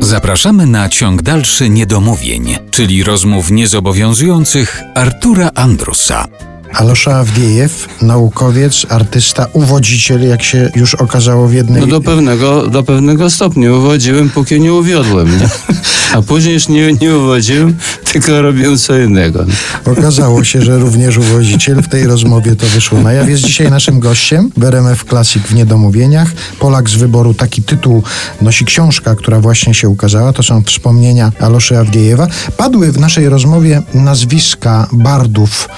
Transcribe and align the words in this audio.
Zapraszamy 0.00 0.66
na 0.66 0.88
ciąg 0.88 1.22
dalszy 1.22 1.68
niedomówień, 1.68 2.56
czyli 2.70 3.04
rozmów 3.04 3.50
niezobowiązujących 3.50 4.82
Artura 4.94 5.50
Andrusa. 5.54 6.26
Alosza 6.74 7.16
Awdiejew, 7.16 7.88
naukowiec, 8.02 8.86
artysta, 8.88 9.46
uwodziciel, 9.52 10.28
jak 10.28 10.42
się 10.42 10.70
już 10.76 10.94
okazało 10.94 11.48
w 11.48 11.54
jednej... 11.54 11.80
No 11.80 11.86
do 11.86 12.00
pewnego, 12.00 12.66
do 12.66 12.82
pewnego 12.82 13.30
stopnia 13.30 13.72
uwodziłem, 13.72 14.30
póki 14.30 14.60
nie 14.60 14.74
uwiodłem, 14.74 15.40
nie? 15.40 15.48
A 16.12 16.22
później 16.22 16.54
już 16.54 16.68
nie, 16.68 16.92
nie 16.92 17.16
uwodziłem, 17.16 17.76
tylko 18.12 18.42
robiłem 18.42 18.78
co 18.78 18.98
innego. 18.98 19.44
Okazało 19.84 20.44
się, 20.44 20.62
że 20.62 20.78
również 20.78 21.18
uwodziciel 21.18 21.82
w 21.82 21.88
tej 21.88 22.06
rozmowie 22.06 22.56
to 22.56 22.66
wyszło 22.66 23.00
na 23.00 23.12
jaw. 23.12 23.28
Jest 23.28 23.42
dzisiaj 23.42 23.70
naszym 23.70 24.00
gościem 24.00 24.50
w 24.96 25.04
Classic 25.04 25.42
w 25.42 25.54
Niedomówieniach. 25.54 26.28
Polak 26.58 26.90
z 26.90 26.94
wyboru, 26.94 27.34
taki 27.34 27.62
tytuł 27.62 28.02
nosi 28.42 28.64
książka, 28.64 29.14
która 29.14 29.40
właśnie 29.40 29.74
się 29.74 29.88
ukazała. 29.88 30.32
To 30.32 30.42
są 30.42 30.62
wspomnienia 30.62 31.32
Aloszy 31.40 31.78
Awdiejewa. 31.78 32.26
Padły 32.56 32.92
w 32.92 33.00
naszej 33.00 33.28
rozmowie 33.28 33.82
nazwiska 33.94 34.88
bardów, 34.92 35.68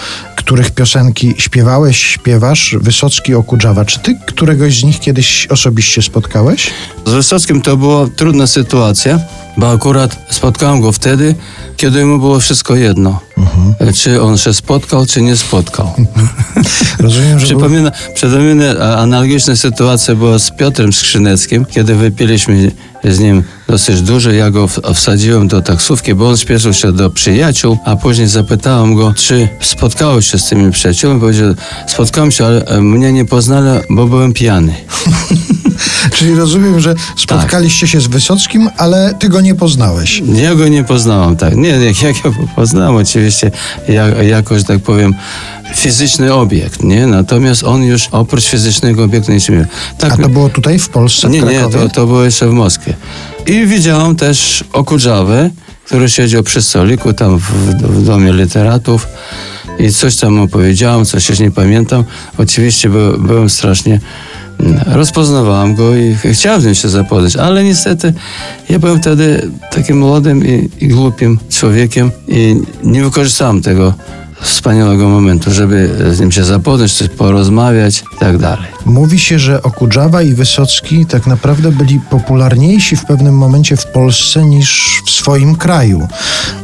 których 0.44 0.70
piosenki 0.70 1.34
śpiewałeś, 1.38 2.04
śpiewasz, 2.04 2.76
Wysocki, 2.80 3.34
Okudżawa. 3.34 3.84
Czy 3.84 4.00
ty 4.00 4.18
któregoś 4.26 4.80
z 4.80 4.84
nich 4.84 5.00
kiedyś 5.00 5.46
osobiście 5.46 6.02
spotkałeś? 6.02 6.70
Z 7.06 7.10
Wysockim 7.10 7.62
to 7.62 7.76
była 7.76 8.06
trudna 8.16 8.46
sytuacja, 8.46 9.20
bo 9.56 9.70
akurat 9.70 10.16
spotkałem 10.30 10.80
go 10.80 10.92
wtedy, 10.92 11.34
kiedy 11.76 12.04
mu 12.04 12.18
było 12.18 12.40
wszystko 12.40 12.76
jedno. 12.76 13.20
Mhm. 13.38 13.94
Czy 13.94 14.22
on 14.22 14.38
się 14.38 14.54
spotkał, 14.54 15.06
czy 15.06 15.22
nie 15.22 15.36
spotkał. 15.36 15.92
Rozumiem, 16.98 17.38
że... 17.38 17.46
Przypomina, 17.46 17.90
był... 17.90 18.14
Przypomina, 18.14 18.96
analogiczna 18.96 19.56
sytuacja 19.56 20.14
była 20.14 20.38
z 20.38 20.50
Piotrem 20.50 20.92
Skrzyneckim, 20.92 21.64
kiedy 21.64 21.94
wypiliśmy 21.94 22.72
z 23.04 23.18
nim 23.18 23.42
dosyć 23.68 24.02
dużo. 24.02 24.30
Ja 24.30 24.50
go 24.50 24.68
wsadziłem 24.94 25.48
do 25.48 25.62
taksówki, 25.62 26.14
bo 26.14 26.28
on 26.28 26.36
spieszył 26.36 26.72
się 26.72 26.92
do 26.92 27.10
przyjaciół, 27.10 27.78
a 27.84 27.96
później 27.96 28.28
zapytałem 28.28 28.94
go, 28.94 29.14
czy 29.16 29.48
spotkałeś 29.60 30.30
się 30.30 30.38
z 30.38 30.48
tymi 30.48 30.72
przyjaciółmi. 30.72 31.20
Powiedział, 31.20 31.54
spotkałem 31.86 32.30
się, 32.30 32.46
ale 32.46 32.64
e, 32.64 32.80
mnie 32.80 33.12
nie 33.12 33.24
poznali, 33.24 33.80
bo 33.90 34.06
byłem 34.06 34.32
pijany. 34.32 34.74
Czyli 36.14 36.34
rozumiem, 36.34 36.80
że 36.80 36.94
spotkaliście 37.16 37.86
tak. 37.86 37.92
się 37.92 38.00
z 38.00 38.06
Wysockim, 38.06 38.70
ale 38.76 39.14
ty 39.18 39.28
go 39.28 39.40
nie 39.40 39.54
poznałeś. 39.54 40.22
Ja 40.34 40.54
go 40.54 40.68
nie 40.68 40.84
poznałem, 40.84 41.36
tak. 41.36 41.56
Nie, 41.56 41.78
nie 41.78 41.86
jak 41.86 42.24
ja 42.24 42.30
poznałem 42.56 42.96
oczywiście, 42.96 43.50
jak, 43.88 44.26
jakoś 44.26 44.64
tak 44.64 44.78
powiem, 44.78 45.14
fizyczny 45.74 46.34
obiekt, 46.34 46.82
nie? 46.82 47.06
Natomiast 47.06 47.64
on 47.64 47.82
już 47.82 48.08
oprócz 48.12 48.44
fizycznego 48.44 49.04
obiektu 49.04 49.32
nic 49.32 49.48
nie 49.48 49.56
miał. 49.56 49.64
Tak, 49.98 50.12
A 50.12 50.16
to 50.16 50.28
było 50.28 50.48
tutaj 50.48 50.78
w 50.78 50.88
Polsce, 50.88 51.28
w 51.28 51.30
Nie, 51.30 51.40
nie, 51.40 51.60
to, 51.60 51.88
to 51.88 52.06
było 52.06 52.24
jeszcze 52.24 52.48
w 52.48 52.52
Moskwie. 52.52 52.94
I 53.46 53.66
widziałem 53.66 54.16
też 54.16 54.64
Okudżawę, 54.72 55.50
który 55.84 56.08
siedział 56.08 56.42
przy 56.42 56.62
stoliku 56.62 57.12
tam 57.12 57.38
w, 57.38 57.50
w 57.82 58.04
domie 58.04 58.32
literatów 58.32 59.08
i 59.78 59.92
coś 59.92 60.16
tam 60.16 60.40
opowiedziałem, 60.40 61.04
coś 61.04 61.28
już 61.28 61.38
nie 61.38 61.50
pamiętam. 61.50 62.04
Oczywiście 62.38 62.88
by, 62.88 63.18
byłem 63.18 63.50
strasznie 63.50 64.00
rozpoznawałem 64.86 65.74
go 65.74 65.96
i 65.96 66.16
chciałem 66.32 66.60
z 66.60 66.64
nim 66.64 66.74
się 66.74 66.88
zapoznać, 66.88 67.36
ale 67.36 67.64
niestety 67.64 68.14
ja 68.68 68.78
byłem 68.78 69.00
wtedy 69.00 69.50
takim 69.70 69.98
młodym 69.98 70.46
i, 70.46 70.70
i 70.80 70.88
głupim 70.88 71.38
człowiekiem 71.50 72.10
i 72.28 72.56
nie 72.82 73.04
wykorzystałem 73.04 73.62
tego 73.62 73.94
wspaniałego 74.42 75.08
momentu, 75.08 75.52
żeby 75.52 75.90
z 76.12 76.20
nim 76.20 76.32
się 76.32 76.44
zapoznać, 76.44 76.92
coś 76.92 77.08
porozmawiać 77.08 78.04
i 78.16 78.18
tak 78.18 78.38
dalej. 78.38 78.66
Mówi 78.84 79.18
się, 79.18 79.38
że 79.38 79.62
Okudżawa 79.62 80.22
i 80.22 80.34
Wysocki 80.34 81.06
tak 81.06 81.26
naprawdę 81.26 81.72
byli 81.72 82.00
popularniejsi 82.00 82.96
w 82.96 83.04
pewnym 83.04 83.34
momencie 83.34 83.76
w 83.76 83.86
Polsce 83.86 84.44
niż 84.44 85.02
w 85.06 85.10
swoim 85.10 85.56
kraju. 85.56 86.08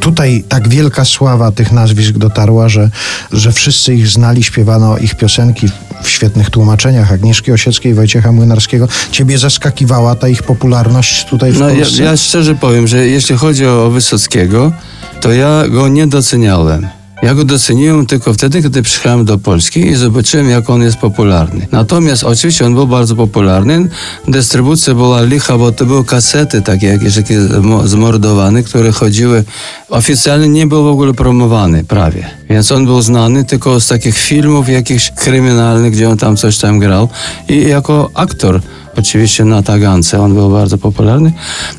Tutaj 0.00 0.44
tak 0.48 0.68
wielka 0.68 1.04
sława 1.04 1.52
tych 1.52 1.72
nazwisk 1.72 2.12
dotarła, 2.12 2.68
że, 2.68 2.90
że 3.32 3.52
wszyscy 3.52 3.94
ich 3.94 4.08
znali, 4.08 4.42
śpiewano 4.42 4.98
ich 4.98 5.14
piosenki 5.14 5.68
w 6.02 6.08
świetnych 6.10 6.50
tłumaczeniach 6.50 7.12
Agnieszki 7.12 7.52
Osieckiej, 7.52 7.94
Wojciecha 7.94 8.32
Młynarskiego. 8.32 8.88
Ciebie 9.10 9.38
zaskakiwała 9.38 10.14
ta 10.14 10.28
ich 10.28 10.42
popularność 10.42 11.24
tutaj 11.24 11.52
w 11.52 11.60
no, 11.60 11.68
Polsce? 11.68 12.02
Ja, 12.02 12.10
ja 12.10 12.16
szczerze 12.16 12.54
powiem, 12.54 12.86
że 12.86 13.06
jeśli 13.06 13.36
chodzi 13.36 13.66
o 13.66 13.90
Wysockiego, 13.90 14.72
to 15.20 15.32
ja 15.32 15.68
go 15.68 15.88
nie 15.88 16.06
doceniałem. 16.06 16.97
Ja 17.22 17.34
go 17.34 17.44
doceniłem 17.44 18.06
tylko 18.06 18.34
wtedy, 18.34 18.62
kiedy 18.62 18.82
przyjechałem 18.82 19.24
do 19.24 19.38
Polski 19.38 19.80
i 19.80 19.94
zobaczyłem, 19.94 20.50
jak 20.50 20.70
on 20.70 20.82
jest 20.82 20.96
popularny. 20.96 21.66
Natomiast 21.72 22.24
oczywiście 22.24 22.66
on 22.66 22.74
był 22.74 22.86
bardzo 22.86 23.16
popularny. 23.16 23.88
Dystrybucja 24.28 24.94
była 24.94 25.22
licha, 25.22 25.58
bo 25.58 25.72
to 25.72 25.86
były 25.86 26.04
kasety 26.04 26.62
takie 26.62 26.86
jakieś 26.86 27.14
takie 27.14 27.40
zmordowane, 27.84 28.62
które 28.62 28.92
chodziły. 28.92 29.44
Oficjalnie 29.88 30.48
nie 30.48 30.66
był 30.66 30.84
w 30.84 30.86
ogóle 30.86 31.14
promowany 31.14 31.84
prawie. 31.84 32.30
Więc 32.50 32.72
on 32.72 32.84
był 32.84 33.02
znany 33.02 33.44
tylko 33.44 33.80
z 33.80 33.86
takich 33.86 34.18
filmów 34.18 34.68
jakichś 34.68 35.10
kryminalnych, 35.10 35.92
gdzie 35.92 36.08
on 36.08 36.16
tam 36.16 36.36
coś 36.36 36.58
tam 36.58 36.78
grał 36.78 37.08
i 37.48 37.68
jako 37.68 38.10
aktor 38.14 38.60
oczywiście 38.96 39.44
na 39.44 39.62
Tagance 39.62 40.20
on 40.20 40.34
był 40.34 40.50
bardzo 40.50 40.78
popularny. 40.78 41.32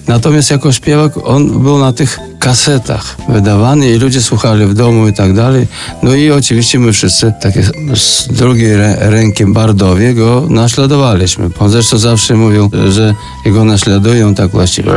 Natomiast 0.08 0.52
jako 0.52 0.72
śpiewak 0.72 1.14
on 1.24 1.64
był 1.64 1.78
na 1.78 1.94
tych 1.94 2.20
kasetach 2.40 3.18
wydawany 3.30 3.90
i 3.90 4.00
ludzie 4.00 4.22
słuchali 4.22 4.66
w 4.66 4.74
domu 4.74 5.08
i 5.08 5.14
tak 5.14 5.34
dalej. 5.34 5.68
No 6.04 6.16
i 6.16 6.32
oczywiście 6.32 6.80
my 6.80 6.94
wszyscy 6.94 7.34
takie 7.42 7.64
z 7.96 8.28
drugiej 8.28 8.78
ręki 9.00 9.46
bardowie 9.46 10.14
go 10.14 10.46
naśladowaliśmy. 10.50 11.50
On 11.60 11.70
zresztą 11.70 11.98
zawsze 11.98 12.36
mówił, 12.36 12.70
że 12.90 13.14
jego 13.46 13.66
naśladują 13.66 14.36
tak 14.36 14.52
właściwie. 14.52 14.92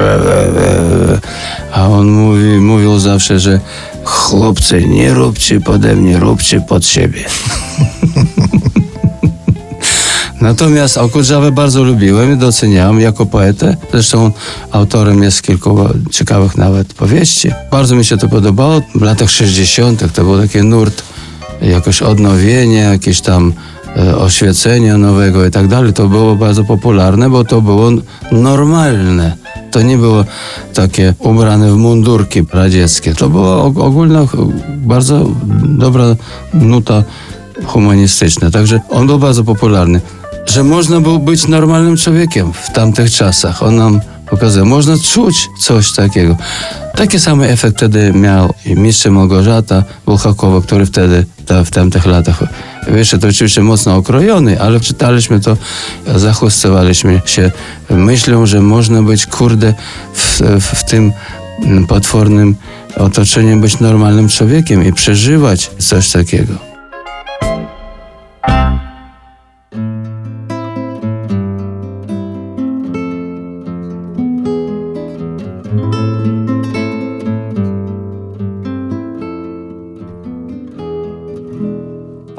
A 1.72 1.88
on 1.88 2.10
mówi, 2.10 2.44
mówił 2.44 2.98
zawsze, 2.98 3.40
że 3.40 3.60
chłopcy, 4.04 4.84
nie 4.88 5.14
róbcie 5.14 5.60
pode 5.60 5.96
mnie, 5.96 6.18
róbcie 6.18 6.60
pod 6.60 6.86
siebie. 6.86 7.24
Natomiast 10.42 10.98
Okudżawę 10.98 11.52
bardzo 11.52 11.82
lubiłem 11.82 12.32
i 12.32 12.36
doceniałem 12.36 13.00
jako 13.00 13.26
poetę. 13.26 13.76
Zresztą 13.92 14.30
autorem 14.70 15.22
jest 15.22 15.42
kilku 15.42 15.78
ciekawych 16.10 16.56
nawet 16.56 16.94
powieści. 16.94 17.50
Bardzo 17.70 17.94
mi 17.94 18.04
się 18.04 18.16
to 18.16 18.28
podobało. 18.28 18.80
W 18.94 19.02
latach 19.02 19.30
60. 19.30 20.12
to 20.12 20.24
był 20.24 20.40
taki 20.40 20.62
nurt, 20.62 21.02
jakoś 21.60 22.02
odnowienie, 22.02 22.78
jakieś 22.78 23.20
tam 23.20 23.52
e, 23.96 24.16
oświecenia 24.16 24.98
nowego 24.98 25.46
i 25.46 25.50
tak 25.50 25.68
dalej. 25.68 25.92
To 25.92 26.08
było 26.08 26.36
bardzo 26.36 26.64
popularne, 26.64 27.30
bo 27.30 27.44
to 27.44 27.60
było 27.60 27.90
normalne. 28.32 29.36
To 29.70 29.82
nie 29.82 29.96
było 29.96 30.24
takie 30.74 31.14
ubrane 31.18 31.72
w 31.72 31.76
mundurki 31.76 32.42
radzieckie. 32.52 33.14
To 33.14 33.28
była 33.28 33.62
ogólna, 33.62 34.26
bardzo 34.76 35.30
dobra 35.64 36.04
nuta 36.54 37.04
humanistyczna. 37.64 38.50
Także 38.50 38.80
on 38.90 39.06
był 39.06 39.18
bardzo 39.18 39.44
popularny 39.44 40.00
że 40.46 40.64
można 40.64 41.00
było 41.00 41.18
być 41.18 41.48
normalnym 41.48 41.96
człowiekiem 41.96 42.52
w 42.52 42.70
tamtych 42.70 43.10
czasach. 43.10 43.62
On 43.62 43.76
nam 43.76 44.00
pokazał, 44.30 44.66
można 44.66 44.98
czuć 44.98 45.48
coś 45.58 45.92
takiego. 45.92 46.36
Taki 46.96 47.20
sam 47.20 47.42
efekt 47.42 47.76
wtedy 47.76 48.12
miał 48.12 48.54
mistrz 48.66 49.06
Małgorzata 49.06 49.84
Bulhakowa, 50.06 50.60
który 50.60 50.86
wtedy 50.86 51.26
ta, 51.46 51.64
w 51.64 51.70
tamtych 51.70 52.06
latach 52.06 52.42
to 53.20 53.28
oczywiście 53.28 53.62
mocno 53.62 53.96
okrojony, 53.96 54.60
ale 54.60 54.80
czytaliśmy 54.80 55.40
to, 55.40 55.56
zachłystowaliśmy 56.16 57.20
się 57.24 57.50
myślą, 57.90 58.46
że 58.46 58.60
można 58.60 59.02
być 59.02 59.26
kurde 59.26 59.74
w, 60.14 60.40
w, 60.40 60.78
w 60.78 60.84
tym 60.84 61.12
potwornym 61.88 62.54
otoczeniu, 62.96 63.60
być 63.60 63.80
normalnym 63.80 64.28
człowiekiem 64.28 64.84
i 64.84 64.92
przeżywać 64.92 65.70
coś 65.78 66.10
takiego. 66.10 66.71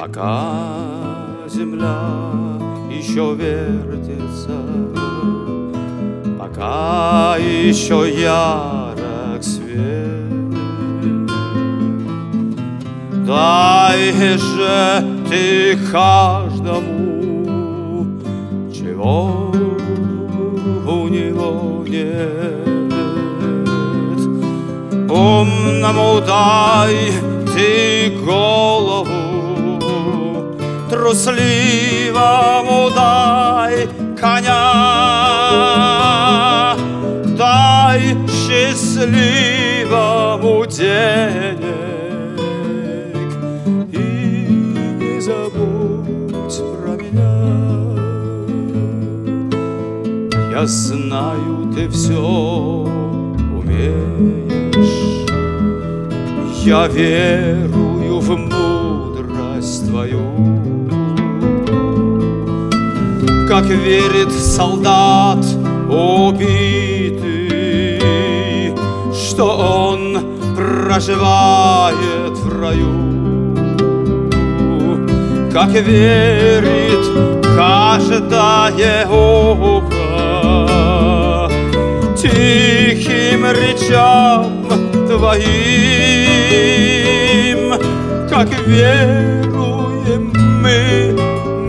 Пока 0.06 1.48
земля 1.48 2.10
еще 2.92 3.34
вертится, 3.36 4.52
Пока 6.38 7.38
еще 7.38 8.12
ярок 8.14 9.42
свет, 9.42 10.52
Дай 13.26 14.12
же 14.38 15.24
ты 15.30 15.78
каждому, 15.90 17.40
чего 18.74 19.54
у 20.86 21.08
него 21.08 21.86
нет. 21.88 22.68
Умному 25.10 26.20
дай 26.28 26.98
ты 27.56 28.12
голову, 28.26 29.13
трусливому 31.04 32.90
дай 32.96 33.88
коня, 34.22 34.64
дай 37.38 38.16
слива 38.76 40.40
му 40.42 40.66
денег 40.66 41.60
И 43.94 43.98
не 45.00 45.22
забудь 45.22 46.62
про 46.80 46.92
меня. 47.04 47.36
Я 50.52 50.66
знаю, 50.66 51.74
ты 51.76 51.90
все 51.90 52.22
умеешь. 53.58 54.98
Я 56.66 56.88
верую 56.88 57.93
Как 63.54 63.66
верит 63.66 64.32
солдат 64.32 65.46
убитый 65.88 67.22
Что 69.14 69.46
он 69.92 70.18
проживает 70.56 72.36
в 72.36 72.60
раю. 72.60 72.96
Как 75.54 75.70
верит 75.70 77.06
каждое 77.56 79.06
ухо 79.06 79.92
Тихим 82.18 83.46
речам 83.52 84.66
твоим. 85.08 85.54
Как 88.28 88.50
веруем 88.66 90.34
мы, 90.64 91.16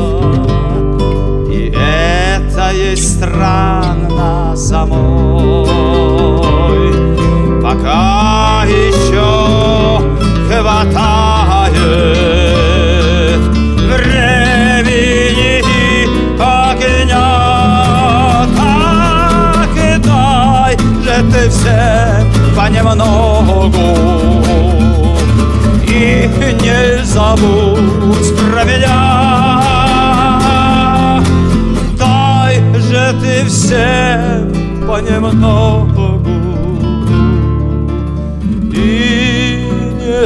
И 1.49 1.73
это 1.73 2.65
есть 2.73 3.15
странно 3.17 4.53
зимой, 4.55 5.74
Пока 7.65 8.63
еще 8.67 9.99
хватает 10.47 11.81
времени 13.89 15.63
и 15.65 16.05
огня, 16.39 17.31
так 18.55 19.73
дай 20.03 20.77
же 20.77 21.17
ты 21.31 21.49
всем 21.49 22.23
понемногу. 22.55 23.89
И 25.87 26.29
не 26.61 27.03
забудь 27.03 28.29
про 28.37 28.63
меня. 28.63 28.99
Дай 31.97 32.61
же 32.79 33.15
ты 33.19 33.43
всем 33.47 34.53
понемногу 34.87 36.14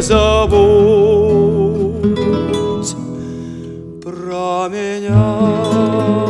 забудь 0.01 0.55
про 4.03 4.67
меня. 4.69 6.28